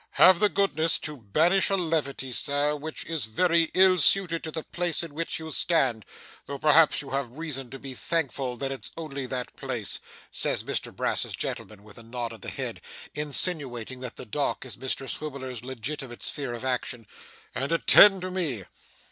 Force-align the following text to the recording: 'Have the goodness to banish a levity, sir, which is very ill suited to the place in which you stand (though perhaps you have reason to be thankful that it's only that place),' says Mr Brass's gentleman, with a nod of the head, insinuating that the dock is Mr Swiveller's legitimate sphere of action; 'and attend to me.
'Have 0.13 0.39
the 0.39 0.49
goodness 0.49 0.97
to 0.97 1.15
banish 1.15 1.69
a 1.69 1.75
levity, 1.77 2.31
sir, 2.33 2.75
which 2.75 3.05
is 3.05 3.25
very 3.25 3.69
ill 3.75 3.99
suited 3.99 4.43
to 4.43 4.49
the 4.49 4.63
place 4.63 5.03
in 5.03 5.13
which 5.13 5.37
you 5.37 5.51
stand 5.51 6.05
(though 6.47 6.57
perhaps 6.57 7.03
you 7.03 7.11
have 7.11 7.37
reason 7.37 7.69
to 7.69 7.77
be 7.77 7.93
thankful 7.93 8.57
that 8.57 8.71
it's 8.71 8.89
only 8.97 9.27
that 9.27 9.55
place),' 9.55 9.99
says 10.31 10.63
Mr 10.63 10.91
Brass's 10.91 11.35
gentleman, 11.35 11.83
with 11.83 11.99
a 11.99 12.03
nod 12.03 12.33
of 12.33 12.41
the 12.41 12.49
head, 12.49 12.81
insinuating 13.13 13.99
that 13.99 14.15
the 14.15 14.25
dock 14.25 14.65
is 14.65 14.75
Mr 14.75 15.07
Swiveller's 15.07 15.63
legitimate 15.63 16.23
sphere 16.23 16.55
of 16.55 16.65
action; 16.65 17.05
'and 17.53 17.71
attend 17.71 18.23
to 18.23 18.31
me. 18.31 18.65